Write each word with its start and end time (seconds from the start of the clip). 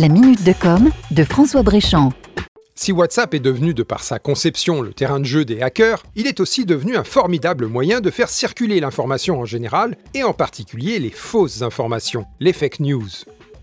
La 0.00 0.08
minute 0.08 0.42
de 0.44 0.54
com 0.54 0.88
de 1.10 1.24
François 1.24 1.62
Bréchamp. 1.62 2.14
Si 2.74 2.90
WhatsApp 2.90 3.34
est 3.34 3.40
devenu 3.40 3.74
de 3.74 3.82
par 3.82 4.02
sa 4.02 4.18
conception 4.18 4.80
le 4.80 4.94
terrain 4.94 5.20
de 5.20 5.26
jeu 5.26 5.44
des 5.44 5.60
hackers, 5.60 6.02
il 6.16 6.26
est 6.26 6.40
aussi 6.40 6.64
devenu 6.64 6.96
un 6.96 7.04
formidable 7.04 7.66
moyen 7.66 8.00
de 8.00 8.10
faire 8.10 8.30
circuler 8.30 8.80
l'information 8.80 9.38
en 9.38 9.44
général 9.44 9.98
et 10.14 10.22
en 10.22 10.32
particulier 10.32 10.98
les 11.00 11.10
fausses 11.10 11.60
informations, 11.60 12.24
les 12.38 12.54
fake 12.54 12.80
news. 12.80 13.10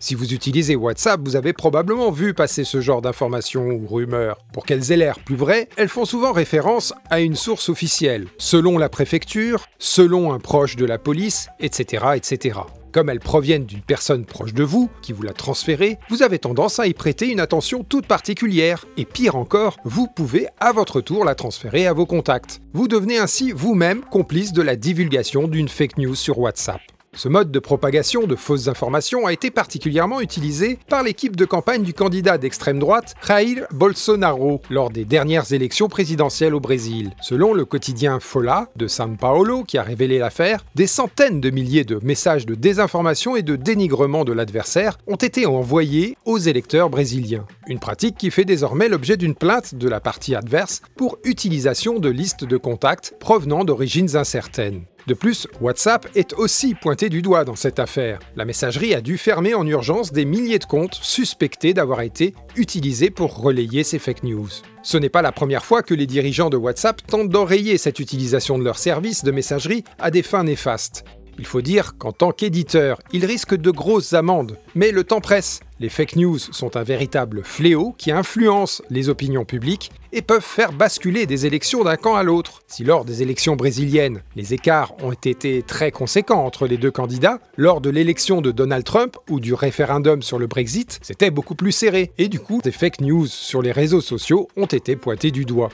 Si 0.00 0.14
vous 0.14 0.32
utilisez 0.32 0.76
WhatsApp, 0.76 1.20
vous 1.24 1.34
avez 1.34 1.52
probablement 1.52 2.12
vu 2.12 2.32
passer 2.32 2.62
ce 2.62 2.80
genre 2.80 3.02
d'informations 3.02 3.70
ou 3.70 3.86
rumeurs. 3.86 4.38
Pour 4.52 4.64
qu'elles 4.64 4.92
aient 4.92 4.96
l'air 4.96 5.18
plus 5.18 5.34
vraies, 5.34 5.68
elles 5.76 5.88
font 5.88 6.04
souvent 6.04 6.32
référence 6.32 6.94
à 7.10 7.18
une 7.18 7.34
source 7.34 7.68
officielle, 7.68 8.28
selon 8.38 8.78
la 8.78 8.88
préfecture, 8.88 9.66
selon 9.78 10.32
un 10.32 10.38
proche 10.38 10.76
de 10.76 10.84
la 10.84 10.98
police, 10.98 11.48
etc. 11.58 12.06
etc. 12.14 12.60
Comme 12.92 13.10
elles 13.10 13.18
proviennent 13.18 13.66
d'une 13.66 13.82
personne 13.82 14.24
proche 14.24 14.54
de 14.54 14.62
vous, 14.62 14.88
qui 15.02 15.12
vous 15.12 15.22
l'a 15.22 15.32
transférée, 15.32 15.98
vous 16.08 16.22
avez 16.22 16.38
tendance 16.38 16.78
à 16.78 16.86
y 16.86 16.94
prêter 16.94 17.30
une 17.30 17.40
attention 17.40 17.82
toute 17.82 18.06
particulière. 18.06 18.86
Et 18.96 19.04
pire 19.04 19.34
encore, 19.34 19.78
vous 19.84 20.06
pouvez 20.06 20.46
à 20.60 20.72
votre 20.72 21.00
tour 21.00 21.24
la 21.24 21.34
transférer 21.34 21.88
à 21.88 21.92
vos 21.92 22.06
contacts. 22.06 22.60
Vous 22.72 22.86
devenez 22.86 23.18
ainsi 23.18 23.50
vous-même 23.50 24.02
complice 24.02 24.52
de 24.52 24.62
la 24.62 24.76
divulgation 24.76 25.48
d'une 25.48 25.68
fake 25.68 25.98
news 25.98 26.14
sur 26.14 26.38
WhatsApp. 26.38 26.80
Ce 27.18 27.28
mode 27.28 27.50
de 27.50 27.58
propagation 27.58 28.28
de 28.28 28.36
fausses 28.36 28.68
informations 28.68 29.26
a 29.26 29.32
été 29.32 29.50
particulièrement 29.50 30.20
utilisé 30.20 30.78
par 30.88 31.02
l'équipe 31.02 31.34
de 31.34 31.44
campagne 31.44 31.82
du 31.82 31.92
candidat 31.92 32.38
d'extrême 32.38 32.78
droite 32.78 33.16
Jair 33.26 33.66
Bolsonaro 33.72 34.62
lors 34.70 34.90
des 34.90 35.04
dernières 35.04 35.52
élections 35.52 35.88
présidentielles 35.88 36.54
au 36.54 36.60
Brésil. 36.60 37.10
Selon 37.20 37.54
le 37.54 37.64
quotidien 37.64 38.20
Folha 38.20 38.68
de 38.76 38.86
São 38.86 39.16
Paulo, 39.16 39.64
qui 39.64 39.78
a 39.78 39.82
révélé 39.82 40.20
l'affaire, 40.20 40.64
des 40.76 40.86
centaines 40.86 41.40
de 41.40 41.50
milliers 41.50 41.82
de 41.82 41.98
messages 42.04 42.46
de 42.46 42.54
désinformation 42.54 43.34
et 43.34 43.42
de 43.42 43.56
dénigrement 43.56 44.24
de 44.24 44.32
l'adversaire 44.32 44.96
ont 45.08 45.16
été 45.16 45.44
envoyés 45.44 46.16
aux 46.24 46.38
électeurs 46.38 46.88
brésiliens. 46.88 47.46
Une 47.66 47.80
pratique 47.80 48.16
qui 48.16 48.30
fait 48.30 48.44
désormais 48.44 48.88
l'objet 48.88 49.16
d'une 49.16 49.34
plainte 49.34 49.74
de 49.74 49.88
la 49.88 49.98
partie 49.98 50.36
adverse 50.36 50.82
pour 50.94 51.18
utilisation 51.24 51.98
de 51.98 52.10
listes 52.10 52.44
de 52.44 52.56
contacts 52.56 53.14
provenant 53.18 53.64
d'origines 53.64 54.14
incertaines. 54.16 54.84
De 55.08 55.14
plus, 55.14 55.48
WhatsApp 55.62 56.06
est 56.14 56.34
aussi 56.34 56.74
pointé 56.74 57.08
du 57.08 57.22
doigt 57.22 57.46
dans 57.46 57.56
cette 57.56 57.78
affaire. 57.78 58.18
La 58.36 58.44
messagerie 58.44 58.92
a 58.92 59.00
dû 59.00 59.16
fermer 59.16 59.54
en 59.54 59.66
urgence 59.66 60.12
des 60.12 60.26
milliers 60.26 60.58
de 60.58 60.66
comptes 60.66 60.98
suspectés 61.00 61.72
d'avoir 61.72 62.02
été 62.02 62.34
utilisés 62.56 63.08
pour 63.08 63.40
relayer 63.40 63.84
ces 63.84 63.98
fake 63.98 64.22
news. 64.24 64.50
Ce 64.82 64.98
n'est 64.98 65.08
pas 65.08 65.22
la 65.22 65.32
première 65.32 65.64
fois 65.64 65.82
que 65.82 65.94
les 65.94 66.06
dirigeants 66.06 66.50
de 66.50 66.58
WhatsApp 66.58 67.00
tentent 67.06 67.30
d'enrayer 67.30 67.78
cette 67.78 68.00
utilisation 68.00 68.58
de 68.58 68.64
leur 68.64 68.76
service 68.76 69.24
de 69.24 69.30
messagerie 69.30 69.82
à 69.98 70.10
des 70.10 70.22
fins 70.22 70.44
néfastes. 70.44 71.06
Il 71.38 71.46
faut 71.46 71.62
dire 71.62 71.96
qu'en 71.96 72.12
tant 72.12 72.32
qu'éditeur, 72.32 73.00
il 73.14 73.24
risque 73.24 73.54
de 73.54 73.70
grosses 73.70 74.12
amendes. 74.12 74.58
Mais 74.74 74.90
le 74.90 75.04
temps 75.04 75.22
presse. 75.22 75.60
Les 75.80 75.88
fake 75.88 76.16
news 76.16 76.38
sont 76.38 76.76
un 76.76 76.82
véritable 76.82 77.42
fléau 77.44 77.94
qui 77.96 78.10
influence 78.10 78.82
les 78.90 79.08
opinions 79.08 79.44
publiques 79.44 79.92
et 80.12 80.22
peuvent 80.22 80.42
faire 80.42 80.72
basculer 80.72 81.24
des 81.24 81.46
élections 81.46 81.84
d'un 81.84 81.96
camp 81.96 82.16
à 82.16 82.24
l'autre. 82.24 82.62
Si 82.66 82.82
lors 82.82 83.04
des 83.04 83.22
élections 83.22 83.54
brésiliennes, 83.54 84.22
les 84.34 84.54
écarts 84.54 84.94
ont 85.04 85.12
été 85.12 85.62
très 85.62 85.92
conséquents 85.92 86.44
entre 86.44 86.66
les 86.66 86.78
deux 86.78 86.90
candidats, 86.90 87.38
lors 87.56 87.80
de 87.80 87.90
l'élection 87.90 88.40
de 88.40 88.50
Donald 88.50 88.82
Trump 88.84 89.16
ou 89.30 89.38
du 89.38 89.54
référendum 89.54 90.20
sur 90.22 90.40
le 90.40 90.48
Brexit, 90.48 90.98
c'était 91.00 91.30
beaucoup 91.30 91.54
plus 91.54 91.70
serré. 91.70 92.10
Et 92.18 92.28
du 92.28 92.40
coup, 92.40 92.60
des 92.60 92.72
fake 92.72 93.00
news 93.00 93.28
sur 93.28 93.62
les 93.62 93.70
réseaux 93.70 94.00
sociaux 94.00 94.48
ont 94.56 94.66
été 94.66 94.96
pointés 94.96 95.30
du 95.30 95.44
doigt. 95.44 95.68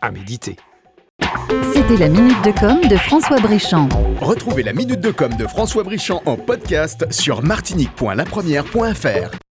À 0.00 0.12
méditer. 0.12 0.54
C'était 1.72 1.96
la 1.96 2.08
minute 2.08 2.40
de 2.44 2.52
com 2.52 2.78
de 2.88 2.96
François 2.96 3.40
Bréchamp. 3.40 3.88
Retrouvez 4.20 4.62
la 4.62 4.72
minute 4.72 5.00
de 5.00 5.10
com 5.10 5.34
de 5.34 5.48
François 5.48 5.82
Bréchamp 5.82 6.22
en 6.26 6.36
podcast 6.36 7.10
sur 7.10 7.42
martinique.lapremière.fr. 7.42 9.47